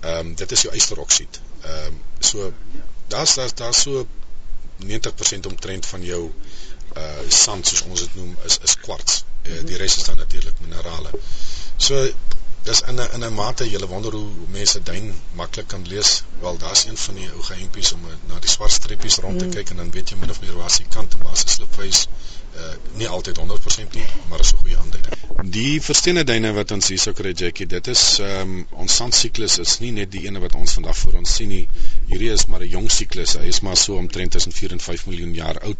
Ehm 0.00 0.18
um, 0.18 0.34
dit 0.34 0.52
is 0.52 0.62
jou 0.62 0.74
ysteroksied. 0.74 1.40
Ehm 1.62 1.86
um, 1.86 2.00
so 2.18 2.52
daar's 3.08 3.34
daar's 3.34 3.54
daar 3.54 3.74
so 3.74 4.06
90% 4.78 5.46
omtrent 5.46 5.86
van 5.86 6.02
jou 6.02 6.22
uh 6.96 7.28
sand 7.28 7.66
soos 7.66 7.82
ons 7.82 8.00
dit 8.00 8.14
noem 8.14 8.36
is 8.44 8.58
is 8.62 8.76
kwarts. 8.76 9.24
Uh, 9.42 9.60
die 9.66 9.76
res 9.76 9.96
is 9.96 10.04
dan 10.04 10.16
natuurlik 10.16 10.60
minerale. 10.60 11.10
So 11.76 12.08
dis 12.66 12.80
in 12.90 13.00
'n 13.00 13.08
in 13.14 13.24
'n 13.24 13.34
mate 13.34 13.64
jy 13.70 13.78
wonder 13.92 14.12
hoe 14.12 14.28
mense 14.48 14.82
duin 14.82 15.14
maklik 15.38 15.66
kan 15.68 15.86
lees. 15.92 16.22
Wel, 16.40 16.56
daar's 16.58 16.84
een 16.84 16.96
van 16.96 17.14
die 17.14 17.30
ou 17.30 17.42
geheimpies 17.42 17.92
om 17.92 18.00
na 18.28 18.38
die 18.38 18.50
swart 18.50 18.72
streepies 18.72 19.16
rond 19.24 19.38
te 19.38 19.44
mm. 19.44 19.50
kyk 19.56 19.70
en 19.70 19.76
dan 19.76 19.90
weet 19.90 20.10
jy 20.10 20.16
min 20.16 20.30
of 20.30 20.40
meer 20.40 20.54
waar 20.56 20.70
se 20.70 20.84
kant 20.88 21.14
en 21.14 21.22
waar 21.22 21.36
se 21.36 21.48
slipwys. 21.48 22.06
Uh 22.56 22.74
nie 23.00 23.08
altyd 23.08 23.38
100% 23.38 23.94
nie, 23.98 24.06
maar 24.28 24.40
is 24.40 24.52
'n 24.52 24.56
goeie 24.56 24.78
aanduiding. 24.78 25.14
Die 25.58 25.82
versteende 25.82 26.24
duine 26.24 26.52
wat 26.52 26.70
ons 26.70 26.88
hier 26.88 26.98
sou 26.98 27.14
kry 27.14 27.32
Jackie, 27.32 27.66
dit 27.66 27.86
is 27.86 28.18
ehm 28.18 28.40
um, 28.40 28.66
ons 28.84 28.96
sandsiklus 28.96 29.58
is 29.58 29.78
nie 29.78 29.92
net 29.92 30.10
die 30.12 30.26
ene 30.26 30.38
wat 30.38 30.54
ons 30.54 30.72
vandag 30.72 30.98
voor 30.98 31.14
ons 31.22 31.34
sien 31.34 31.48
nie. 31.48 31.68
Hierdie 32.06 32.30
is 32.32 32.46
maar 32.46 32.60
'n 32.60 32.68
jong 32.68 32.90
siklus. 32.90 33.34
Hy 33.34 33.48
is 33.54 33.60
maar 33.60 33.76
so 33.76 33.96
omtrent 33.96 34.32
tussen 34.32 34.52
4 34.52 34.72
en 34.72 34.80
5 34.80 35.06
miljoen 35.06 35.34
jaar 35.34 35.60
oud. 35.60 35.78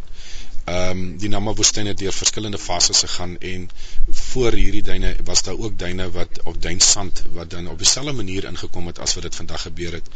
Ehm 0.63 0.89
um, 0.89 1.17
die 1.19 1.29
Nama 1.29 1.53
woestyn 1.53 1.89
het 1.89 1.97
deur 1.99 2.13
verskillende 2.15 2.57
fases 2.57 2.99
gegaan 3.03 3.33
en 3.39 3.69
voor 4.09 4.55
hierdie 4.55 4.83
duine 4.83 5.15
was 5.23 5.41
daar 5.43 5.57
ook 5.57 5.79
duine 5.79 6.05
wat 6.11 6.39
op 6.43 6.61
duinsand 6.61 7.23
wat 7.31 7.49
dan 7.49 7.67
op 7.67 7.77
dieselfde 7.77 8.13
manier 8.13 8.47
ingekom 8.47 8.87
het 8.87 8.99
as 8.99 9.13
wat 9.13 9.23
dit 9.23 9.35
vandag 9.35 9.61
gebeur 9.61 9.93
het. 9.99 10.07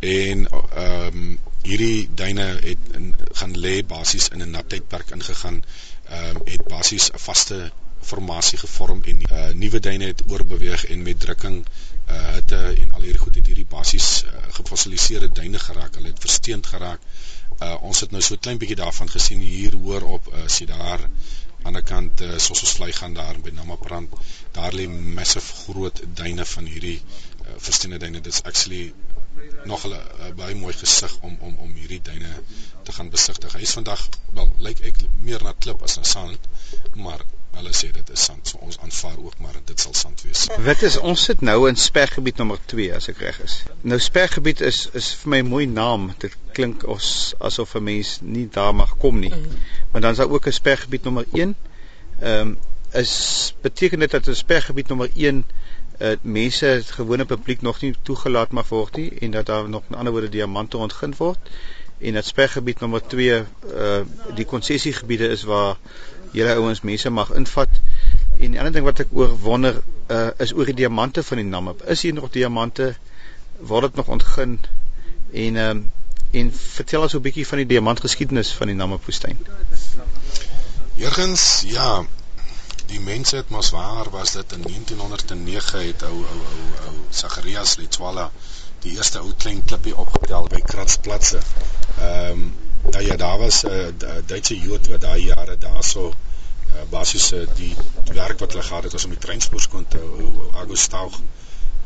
En 0.00 0.48
ehm 0.48 1.06
um, 1.06 1.38
hierdie 1.62 2.08
duine 2.14 2.48
het 2.66 2.90
in, 2.98 3.14
gaan 3.32 3.54
lê 3.66 3.76
basies 3.86 4.28
in 4.28 4.42
'n 4.42 4.50
nat 4.50 4.68
tydperk 4.68 5.10
ingegaan. 5.10 5.62
Ehm 6.08 6.36
um, 6.36 6.42
het 6.44 6.66
basies 6.66 7.10
'n 7.10 7.18
vaste 7.28 7.72
formasie 8.04 8.58
gevorm 8.58 9.02
en 9.02 9.20
uh, 9.20 9.48
nuwe 9.54 9.80
duine 9.80 10.04
het 10.04 10.22
oorbeweeg 10.28 10.86
en 10.86 11.02
met 11.02 11.20
drukking 11.20 11.64
uh, 11.64 12.32
hitte 12.32 12.56
en 12.56 12.90
al 12.90 13.00
hierdie 13.00 13.22
goed 13.22 13.34
het 13.34 13.46
hierdie 13.46 13.68
basies 13.68 14.24
uh, 14.26 14.42
gefossiliseerde 14.58 15.30
duine 15.32 15.58
geraak. 15.58 15.94
Hulle 15.94 16.12
het 16.12 16.20
versteend 16.20 16.66
geraak. 16.66 17.00
Uh, 17.64 17.76
ons 17.88 18.00
het 18.04 18.10
nou 18.12 18.22
so 18.22 18.34
'n 18.34 18.44
klein 18.46 18.58
bietjie 18.62 18.76
daarvan 18.76 19.10
gesien 19.10 19.40
hier 19.40 19.74
hoor 19.84 20.02
op 20.16 20.26
uh, 20.32 20.46
sien 20.56 20.70
daar 20.72 21.04
aan 21.62 21.76
die 21.78 21.82
kant 21.82 22.20
uh, 22.20 22.32
soos 22.46 22.60
ons 22.66 22.74
vlei 22.78 22.92
gaan 22.92 23.14
daar 23.16 23.38
by 23.44 23.52
Namaprand. 23.56 24.16
Daar 24.52 24.74
lê 24.76 24.88
massive 24.88 25.54
groot 25.64 26.02
duine 26.20 26.44
van 26.44 26.64
hierdie 26.72 26.98
uh, 27.00 27.54
versteende 27.56 27.98
duine. 28.02 28.20
Dit's 28.20 28.42
actually 28.42 28.92
nog 29.64 29.86
'n 29.86 30.34
baie 30.36 30.54
mooi 30.54 30.74
gesig 30.82 31.16
om 31.20 31.38
om 31.40 31.56
om 31.56 31.72
hierdie 31.74 32.02
duine 32.02 32.32
te 32.82 32.92
gaan 32.92 33.10
besigtig. 33.10 33.52
Hy 33.52 33.62
is 33.68 33.72
vandag 33.78 34.08
wel 34.34 34.52
lyk 34.58 34.84
ek 34.90 35.00
meer 35.20 35.42
na 35.42 35.54
klip 35.58 35.82
as 35.82 35.96
na 35.96 36.04
sand, 36.04 36.48
maar 36.94 37.24
hulle 37.56 37.72
sê 37.72 37.90
dit 37.96 38.10
is 38.10 38.24
sand. 38.24 38.48
So 38.48 38.58
ons 38.58 38.78
aanvaar 38.78 39.18
ook 39.24 39.38
maar 39.38 39.56
dit 39.64 39.80
sal 39.80 39.94
sand 39.94 40.22
wees. 40.22 40.46
Wat 40.68 40.82
is 40.82 40.96
ons 40.96 41.24
sit 41.30 41.40
nou 41.40 41.68
in 41.68 41.76
spergebied 41.76 42.36
nommer 42.36 42.60
2 42.66 42.94
as 42.94 43.08
ek 43.08 43.18
reg 43.26 43.40
is. 43.48 43.62
Nou 43.82 43.98
spergebied 43.98 44.60
is 44.60 44.88
is 44.92 45.12
vir 45.22 45.36
my 45.36 45.42
mooi 45.54 45.66
naam. 45.66 46.12
Dit 46.18 46.36
klink 46.54 46.86
ons 46.86 47.34
asof 47.38 47.74
'n 47.74 47.82
mens 47.82 48.18
nie 48.22 48.48
daar 48.48 48.74
mag 48.74 48.96
kom 48.96 49.18
nie. 49.18 49.34
Mm. 49.34 49.58
Maar 49.90 50.00
dan 50.00 50.10
is 50.10 50.16
daar 50.16 50.30
ook 50.30 50.46
'n 50.46 50.52
spergebied 50.60 51.04
nommer 51.04 51.26
1. 51.32 51.54
Ehm 52.20 52.40
um, 52.40 52.58
is 52.94 53.54
beteken 53.60 53.98
dit 53.98 54.10
dat 54.10 54.26
'n 54.28 54.34
spergebied 54.34 54.88
nommer 54.88 55.10
1 55.14 55.44
uh, 55.98 56.08
mense 56.22 56.66
het 56.66 56.90
gewone 56.90 57.24
publiek 57.24 57.62
nog 57.62 57.80
nie 57.80 57.94
toegelaat 58.02 58.50
mag 58.50 58.68
word 58.68 58.96
nie 58.96 59.18
en 59.18 59.30
dat 59.30 59.46
daar 59.46 59.68
nog 59.68 59.82
in 59.88 59.96
ander 59.96 60.12
woorde 60.12 60.28
diamante 60.28 60.76
ontgin 60.76 61.14
word 61.16 61.38
en 61.98 62.12
dat 62.12 62.24
spergebied 62.24 62.80
nommer 62.80 63.06
2 63.06 63.28
uh 63.30 63.40
eh, 63.40 64.06
die 64.34 64.44
konsessiegebiede 64.44 65.28
is 65.28 65.42
waar 65.42 65.76
julle 66.32 66.54
ouens 66.54 66.80
mense 66.80 67.10
mag 67.10 67.30
invat 67.30 67.80
en 68.38 68.50
die 68.50 68.58
ander 68.58 68.72
ding 68.72 68.84
wat 68.84 69.00
ek 69.00 69.12
oor 69.12 69.36
wonder 69.38 69.82
uh 70.10 70.28
is 70.38 70.54
oor 70.54 70.64
die 70.64 70.74
diamante 70.82 71.22
van 71.22 71.36
die 71.36 71.46
Namib 71.46 71.82
is 71.82 72.02
hier 72.02 72.14
nog 72.14 72.30
diamante 72.30 72.94
word 73.58 73.82
dit 73.82 73.94
nog 73.94 74.08
ontgin 74.08 74.58
en 75.32 75.56
um 75.56 75.84
en 76.40 76.52
vertel 76.52 77.06
ons 77.06 77.14
'n 77.14 77.24
bietjie 77.28 77.46
van 77.46 77.62
die 77.62 77.70
diamantgeskiedenis 77.74 78.52
van 78.58 78.72
die 78.72 78.78
Namib 78.82 79.04
woestyn 79.04 79.38
Jurgens 80.94 81.62
ja 81.66 82.04
die 82.86 83.00
mense 83.00 83.36
het 83.36 83.48
mos 83.50 83.70
waar 83.74 84.10
was 84.10 84.32
dit 84.32 84.52
in 84.52 84.62
1909 84.62 85.86
het 85.86 86.02
ou 86.02 86.16
ou 86.34 86.42
ou 86.58 86.66
ou 86.88 86.94
Zacharias 87.10 87.76
Letwala 87.80 88.30
die 88.84 88.92
eerste 88.96 89.22
ou 89.24 89.32
klein 89.44 89.62
klippie 89.64 89.94
opgetel 89.96 90.46
by 90.52 90.60
Kratsplatse. 90.72 91.40
Ehm 91.96 92.30
um, 92.30 92.44
nou 92.84 93.02
ja, 93.06 93.16
daar 93.16 93.38
was 93.38 93.62
'n 93.64 93.96
uh, 94.04 94.16
Duitse 94.26 94.58
Jood 94.60 94.86
wat 94.92 95.00
daai 95.00 95.24
jare 95.24 95.56
daarso 95.58 96.02
uh, 96.08 96.82
basies 96.90 97.32
uh, 97.32 97.46
die 97.56 97.74
werk 98.12 98.38
wat 98.38 98.52
hulle 98.52 98.66
gehad 98.66 98.82
het 98.82 98.92
was 98.92 99.04
om 99.04 99.14
die 99.16 99.24
treinspoor 99.26 99.60
skoon 99.60 99.86
te 99.88 99.98
hou, 99.98 100.50
Augustau. 100.52 101.10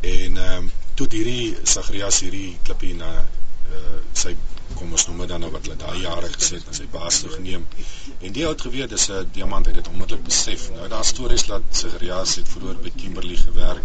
En 0.01 0.37
ehm 0.37 0.57
um, 0.57 0.73
toe 0.95 1.07
hierdie 1.11 1.57
Zacharias 1.63 2.21
hierdie 2.21 2.59
klippie 2.63 2.95
na 2.95 3.13
uh, 3.73 3.99
sy 4.13 4.35
kom 4.75 4.93
ons 4.93 5.07
noem 5.09 5.23
dit 5.25 5.31
dan 5.33 5.41
nou 5.45 5.51
wat 5.55 5.67
hulle 5.67 5.79
daai 5.81 6.01
jare 6.03 6.29
gesê 6.35 6.59
het, 6.59 6.69
sy 6.79 6.87
baas 6.93 7.21
toe 7.23 7.31
geneem. 7.35 7.65
En 8.21 8.35
die 8.37 8.47
het 8.47 8.67
geweet 8.67 8.93
dis 8.95 9.09
'n 9.11 9.31
diamant, 9.39 9.67
het 9.67 9.79
dit 9.81 9.89
onmiddellik 9.93 10.25
besef. 10.25 10.69
Nou 10.77 10.89
daar 10.89 11.05
stories 11.05 11.47
dat 11.47 11.63
Sigrias 11.83 12.37
het 12.41 12.49
vroeër 12.49 12.79
by 12.85 12.93
Kimberley 12.97 13.37
gewerk. 13.37 13.85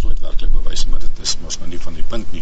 Dis 0.00 0.08
nooit 0.08 0.20
werklik 0.24 0.52
bewys 0.52 0.82
maar 0.88 1.00
dit 1.00 1.18
is 1.20 1.32
mos 1.42 1.58
nou 1.60 1.66
nie 1.68 1.78
van 1.86 1.96
die 1.98 2.04
punt 2.12 2.30
nie. 2.32 2.40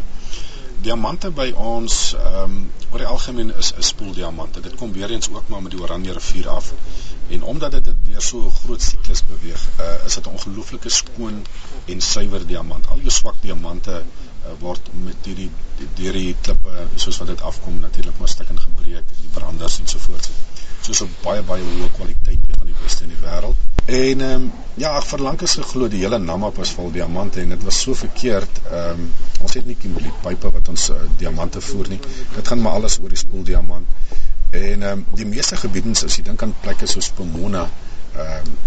Diamante 0.86 1.30
by 1.38 1.46
ons 1.68 1.96
ehm 2.18 2.36
um, 2.42 2.58
oor 2.92 3.02
die 3.02 3.08
algemeen 3.12 3.48
is 3.62 3.70
'n 3.72 3.86
spoeldiamante. 3.88 4.60
Dit 4.66 4.76
kom 4.82 4.92
weer 4.98 5.14
eens 5.14 5.28
ook 5.32 5.48
maar 5.48 5.62
met 5.64 5.74
die 5.74 5.80
Oranje 5.80 6.12
rivier 6.18 6.48
af. 6.52 6.68
En 7.36 7.42
omdat 7.52 7.72
dit 7.72 7.90
deur 8.04 8.22
so 8.28 8.44
'n 8.44 8.54
groot 8.60 8.82
siklus 8.90 9.24
beweeg, 9.32 9.64
uh 9.86 10.06
is 10.06 10.14
dit 10.14 10.26
'n 10.26 10.36
ongelooflike 10.36 10.94
skoon 11.00 11.42
en 11.84 12.00
suiwer 12.10 12.46
diamant. 12.46 12.86
Al 12.88 13.02
jou 13.08 13.10
swak 13.18 13.42
diamante 13.48 13.96
uh, 14.02 14.54
word 14.60 14.90
met 15.08 15.30
hierdie 15.30 15.50
deur 15.98 16.12
die 16.12 16.36
klippe 16.40 16.86
soos 16.94 17.18
wat 17.18 17.34
dit 17.34 17.46
afkom 17.50 17.80
natuurlik 17.80 18.18
maar 18.18 18.34
stuk 18.36 18.54
en 18.54 18.66
gebreek 18.68 19.16
die 19.16 19.34
branders 19.40 19.78
en 19.78 19.88
so 19.88 19.98
voort. 20.06 20.30
Soos 20.88 21.02
'n 21.04 21.10
baie 21.22 21.42
baie 21.48 21.64
hoë 21.64 21.88
kwaliteit 21.96 22.44
een 22.48 22.60
van 22.60 22.68
die 22.70 22.76
beste 22.82 23.02
in 23.04 23.10
die 23.12 23.22
wêreld. 23.22 23.64
En 23.88 24.20
ehm 24.20 24.34
um, 24.36 24.52
ja, 24.82 24.92
ek 24.98 25.06
verlang 25.08 25.42
is 25.46 25.56
geglo 25.58 25.88
die 25.92 26.00
hele 26.04 26.18
Namib 26.18 26.56
was 26.60 26.70
vol 26.76 26.88
diamante 26.94 27.40
en 27.40 27.52
dit 27.54 27.66
was 27.66 27.80
so 27.86 27.96
verkeerd. 28.04 28.60
Ehm 28.70 29.02
um, 29.02 29.10
ons 29.44 29.56
het 29.58 29.66
nie 29.68 29.76
Kimberley 29.82 30.12
pipe 30.22 30.52
wat 30.54 30.68
ons 30.72 30.88
uh, 30.94 30.96
diamante 31.20 31.60
voer 31.60 31.88
nie. 31.92 32.00
Dit 32.36 32.48
gaan 32.48 32.62
maar 32.64 32.80
alles 32.80 32.98
oor 33.02 33.12
die 33.12 33.20
spoel 33.24 33.44
diamant. 33.50 34.00
En 34.50 34.82
ehm 34.82 34.90
um, 34.92 35.04
die 35.20 35.28
meeste 35.34 35.60
gebiedens 35.60 36.04
as 36.08 36.16
jy 36.16 36.24
dink 36.30 36.42
aan 36.42 36.56
plekke 36.64 36.88
soos 36.94 37.12
Pomona, 37.20 37.66
ehm 38.16 38.48
um, 38.48 38.58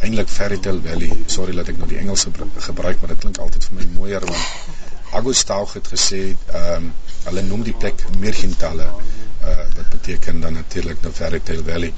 eintlik 0.00 0.32
Fairy 0.38 0.58
Tale 0.68 0.80
Valley. 0.88 1.12
Sorry 1.26 1.56
dat 1.60 1.68
ek 1.72 1.80
nou 1.80 1.88
die 1.92 2.00
Engelse 2.00 2.32
gebruik, 2.68 3.00
maar 3.00 3.14
dit 3.14 3.24
klink 3.26 3.44
altyd 3.44 3.68
vir 3.68 3.80
my 3.82 3.90
mooier 3.98 4.28
want 4.32 5.16
Agostau 5.20 5.62
het 5.74 5.92
gesê 5.92 6.22
ehm 6.32 6.88
um, 6.88 6.92
hulle 7.26 7.42
noem 7.52 7.62
die 7.66 7.76
plek 7.84 8.04
Mergentale 8.20 8.92
uh 9.46 9.56
wat 9.76 9.88
beteken 9.90 10.40
dan 10.40 10.52
natuurlik 10.52 11.02
nou 11.02 11.12
Fairy 11.14 11.40
Tale 11.40 11.64
Valley. 11.70 11.92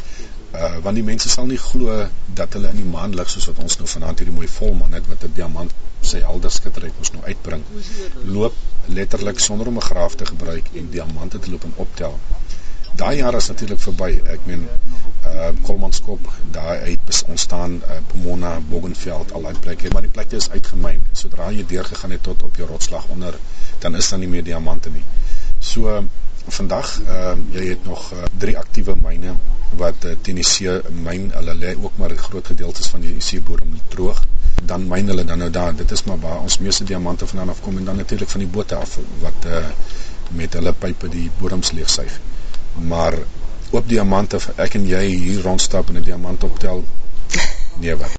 Uh 0.54 0.78
want 0.86 0.96
die 1.00 1.04
mense 1.04 1.28
sal 1.28 1.46
nie 1.46 1.60
glo 1.64 2.06
dat 2.40 2.52
hulle 2.52 2.72
in 2.74 2.80
die 2.82 2.90
maan 2.96 3.14
lig 3.20 3.30
soos 3.30 3.48
wat 3.50 3.62
ons 3.66 3.78
nou 3.78 3.88
vanaand 3.94 4.22
hierdie 4.22 4.36
mooi 4.36 4.48
volmaan 4.58 4.96
het 4.98 5.08
wat 5.12 5.24
'n 5.28 5.32
diamant 5.40 5.74
sy 6.10 6.20
helder 6.24 6.50
skitterheid 6.50 6.98
ons 6.98 7.12
nou 7.12 7.24
uitbring. 7.24 7.64
Loop 8.24 8.54
letterlik 8.86 9.38
sonder 9.38 9.66
om 9.66 9.76
'n 9.76 9.88
graaf 9.90 10.14
te 10.14 10.26
gebruik 10.26 10.70
en 10.74 10.90
diamante 10.90 11.38
te 11.38 11.50
loop 11.50 11.64
en 11.64 11.72
optel. 11.76 12.18
Daai 12.96 13.16
jaar 13.16 13.34
is 13.34 13.48
natuurlik 13.48 13.80
verby. 13.80 14.20
Ek 14.24 14.46
meen 14.46 14.68
uh 15.26 15.48
Kolmanskop 15.62 16.32
daar 16.50 16.80
uit 16.80 17.24
ontstaan 17.26 17.72
uh, 17.72 17.96
Pomona 18.06 18.60
Boggenveld 18.68 19.32
al 19.32 19.42
daai 19.42 19.58
plekke 19.60 19.90
maar 19.92 20.02
die 20.02 20.10
plekke 20.10 20.36
is 20.36 20.50
uitgemyn 20.50 21.02
sodra 21.12 21.50
jy 21.50 21.64
deur 21.72 21.84
gegaan 21.84 22.14
het 22.14 22.22
tot 22.22 22.42
op 22.42 22.56
jou 22.56 22.68
rotslag 22.68 23.08
onder 23.14 23.34
dan 23.78 23.96
is 23.96 24.08
daar 24.08 24.18
nie 24.18 24.28
meer 24.28 24.44
diamante 24.44 24.90
nie 24.90 25.04
so 25.58 25.98
vandag 26.50 26.90
uh 27.00 27.34
jy 27.52 27.68
het 27.68 27.84
nog 27.84 28.12
uh, 28.12 28.24
drie 28.38 28.56
aktiewe 28.58 28.96
myne 29.02 29.34
wat 29.80 30.04
uh, 30.04 30.14
Tennessee 30.22 30.80
myn 31.06 31.30
hulle 31.34 31.54
lê 31.54 31.74
ook 31.76 31.96
maar 31.98 32.16
groot 32.16 32.46
gedeeltes 32.46 32.86
van 32.92 33.00
die 33.00 33.20
seebodem 33.20 33.78
droog 33.88 34.22
dan 34.64 34.86
myn 34.88 35.06
hulle 35.12 35.24
dan 35.24 35.38
nou 35.38 35.50
daar 35.50 35.76
dit 35.76 35.90
is 35.90 36.04
maar 36.04 36.20
waar 36.20 36.40
ons 36.40 36.58
meeste 36.58 36.84
diamante 36.84 37.26
vandaan 37.26 37.54
afkom 37.54 37.76
en 37.78 37.84
dan 37.84 37.96
natuurlik 37.96 38.28
van 38.28 38.44
die 38.46 38.52
bote 38.58 38.74
af 38.76 38.98
wat 39.24 39.50
uh 39.50 39.64
met 40.28 40.52
hulle 40.52 40.72
pype 40.72 41.08
die 41.08 41.30
bodems 41.40 41.72
leegsuig 41.72 42.20
maar 42.92 43.14
oop 43.70 43.88
diamante 43.88 44.40
vir 44.40 44.62
ek 44.64 44.76
en 44.78 44.86
jy 44.88 45.02
hier 45.10 45.42
rondstap 45.44 45.90
en 45.90 45.98
'n 46.00 46.04
diamant 46.04 46.44
optel. 46.44 46.84
Nee 47.78 47.94
wat. 47.94 48.16